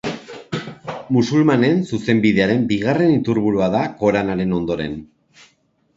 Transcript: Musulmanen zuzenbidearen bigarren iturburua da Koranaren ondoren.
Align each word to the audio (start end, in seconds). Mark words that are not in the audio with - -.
Musulmanen 1.17 1.83
zuzenbidearen 1.91 2.65
bigarren 2.71 3.15
iturburua 3.19 3.69
da 3.79 3.83
Koranaren 4.03 4.57
ondoren. 4.61 5.01